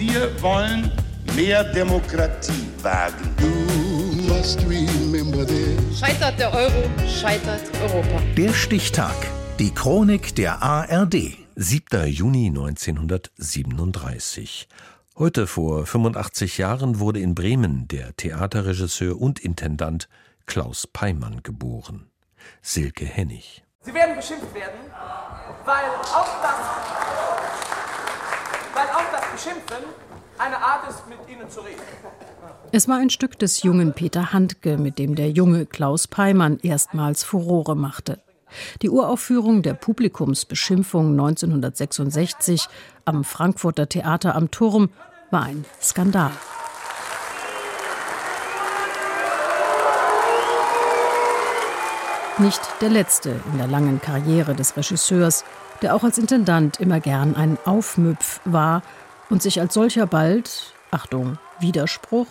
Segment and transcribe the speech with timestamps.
[0.00, 0.90] Wir wollen
[1.36, 3.36] mehr Demokratie wagen.
[5.94, 8.22] Scheitert der Euro, scheitert Europa.
[8.34, 9.14] Der Stichtag.
[9.58, 11.36] Die Chronik der ARD.
[11.54, 12.06] 7.
[12.06, 14.68] Juni 1937.
[15.18, 20.08] Heute vor 85 Jahren wurde in Bremen der Theaterregisseur und Intendant
[20.46, 22.08] Klaus Peimann geboren.
[22.62, 23.62] Silke Hennig.
[23.82, 24.80] Sie werden beschimpft werden,
[25.66, 26.56] weil auch das,
[29.40, 29.86] Beschimpfen
[30.36, 31.80] eine Art ist, mit Ihnen zu reden.
[32.72, 37.24] Es war ein Stück des jungen Peter Handke, mit dem der junge Klaus Peimann erstmals
[37.24, 38.20] Furore machte.
[38.82, 42.68] Die Uraufführung der Publikumsbeschimpfung 1966
[43.06, 44.90] am Frankfurter Theater am Turm
[45.30, 46.32] war ein Skandal.
[52.36, 55.46] Nicht der letzte in der langen Karriere des Regisseurs,
[55.80, 58.82] der auch als Intendant immer gern ein Aufmüpf war
[59.30, 62.26] und sich als solcher bald, Achtung, Widerspruch,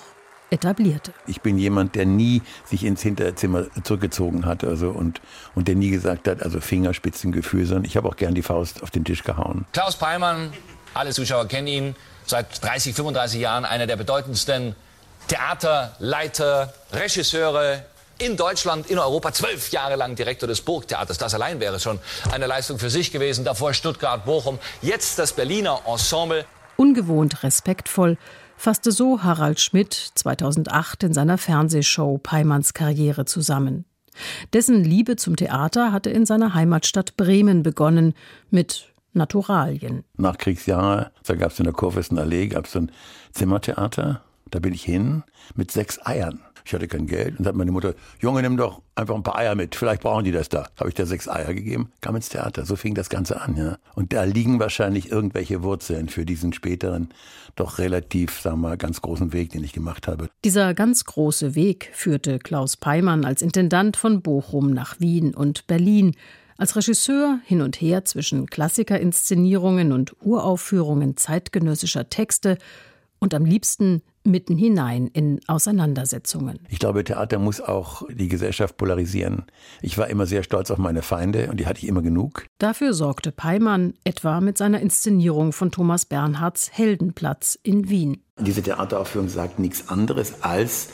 [0.52, 1.14] etablierte.
[1.28, 5.22] Ich bin jemand, der nie sich ins Hinterzimmer zurückgezogen hat also und,
[5.56, 8.92] und der nie gesagt hat, also Fingerspitzengefühl, sondern ich habe auch gern die Faust auf
[8.92, 9.66] den Tisch gehauen.
[9.74, 10.52] Klaus Peimann,
[10.94, 14.76] alle Zuschauer kennen ihn, seit 30, 35 Jahren einer der bedeutendsten
[15.28, 17.86] Theaterleiter, Regisseure
[18.18, 21.18] in Deutschland, in Europa, zwölf Jahre lang Direktor des Burgtheaters.
[21.18, 22.00] Das allein wäre schon
[22.32, 23.46] eine Leistung für sich gewesen.
[23.46, 26.46] Davor Stuttgart, Bochum, jetzt das Berliner Ensemble.
[26.80, 28.18] Ungewohnt respektvoll
[28.56, 33.84] fasste so Harald Schmidt 2008 in seiner Fernsehshow Peimanns Karriere zusammen.
[34.54, 38.14] Dessen Liebe zum Theater hatte in seiner Heimatstadt Bremen begonnen
[38.50, 40.06] mit Naturalien.
[40.16, 42.94] Nach Kriegsjahren, da gab es in der Kurfürstenallee gab es ein
[43.34, 44.22] Zimmertheater.
[44.50, 45.24] Da bin ich hin
[45.56, 46.40] mit sechs Eiern.
[46.70, 49.56] Ich hatte kein Geld und sagt meine Mutter, Junge, nimm doch einfach ein paar Eier
[49.56, 50.68] mit, vielleicht brauchen die das da.
[50.78, 52.64] Habe ich da sechs Eier gegeben, kam ins Theater.
[52.64, 53.80] So fing das Ganze an, ja.
[53.96, 57.10] Und da liegen wahrscheinlich irgendwelche Wurzeln für diesen späteren,
[57.56, 60.30] doch relativ, sagen wir mal, ganz großen Weg, den ich gemacht habe.
[60.46, 66.16] Dieser ganz große Weg führte Klaus Peimann als Intendant von Bochum nach Wien und Berlin.
[66.60, 72.60] Als Regisseur hin und her zwischen Klassikerinszenierungen und Uraufführungen zeitgenössischer Texte
[73.18, 76.60] und am liebsten mitten hinein in Auseinandersetzungen.
[76.70, 79.44] Ich glaube, Theater muss auch die Gesellschaft polarisieren.
[79.82, 82.46] Ich war immer sehr stolz auf meine Feinde und die hatte ich immer genug.
[82.60, 88.24] Dafür sorgte Peimann etwa mit seiner Inszenierung von Thomas Bernhards Heldenplatz in Wien.
[88.40, 90.90] Diese Theateraufführung sagt nichts anderes als,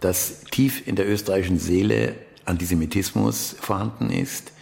[0.00, 2.14] dass tief in der österreichischen Seele
[2.44, 4.52] Antisemitismus vorhanden ist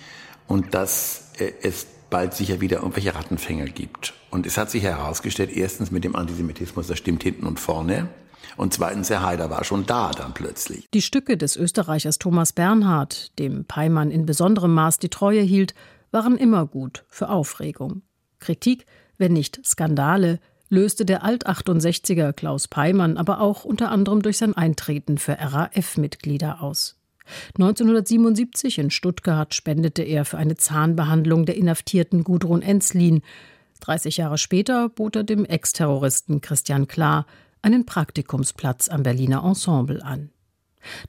[0.47, 4.15] und dass äh, es bald sicher wieder irgendwelche Rattenfänger gibt.
[4.31, 8.09] Und es hat sich herausgestellt, erstens mit dem Antisemitismus, das stimmt hinten und vorne.
[8.57, 10.89] Und zweitens, Herr Haider war schon da dann plötzlich.
[10.93, 15.75] Die Stücke des Österreichers Thomas Bernhard, dem Peimann in besonderem Maß die Treue hielt,
[16.11, 18.03] waren immer gut für Aufregung.
[18.41, 18.87] Kritik,
[19.19, 25.19] wenn nicht Skandale, löste der Alt-68er Klaus Peimann aber auch unter anderem durch sein Eintreten
[25.19, 27.00] für RAF-Mitglieder aus.
[27.59, 33.23] 1977 in Stuttgart spendete er für eine Zahnbehandlung der inhaftierten Gudrun Enzlin.
[33.81, 37.27] 30 Jahre später bot er dem Ex-Terroristen Christian Klar
[37.63, 40.31] einen Praktikumsplatz am Berliner Ensemble an.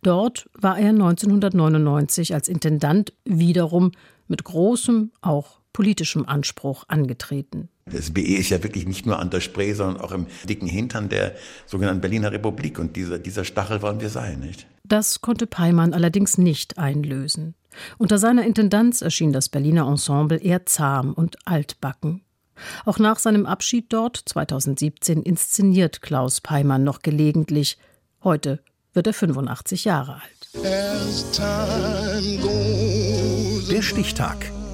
[0.02, 3.92] Dort war er 1999 als Intendant wiederum
[4.28, 7.70] mit großem, auch politischem Anspruch angetreten.
[7.86, 11.10] Das BE ist ja wirklich nicht nur an der Spree, sondern auch im dicken Hintern
[11.10, 12.80] der sogenannten Berliner Republik.
[12.80, 14.68] Und dieser, dieser Stachel wollen wir sein, nicht?
[14.84, 17.56] Das konnte Peimann allerdings nicht einlösen.
[17.98, 22.22] Unter seiner Intendanz erschien das Berliner Ensemble eher zahm und altbacken.
[22.86, 27.78] Auch nach seinem Abschied dort 2017 inszeniert Klaus Peimann noch gelegentlich.
[28.24, 30.50] Heute wird er 85 Jahre alt.
[33.72, 34.52] Der Stichtag.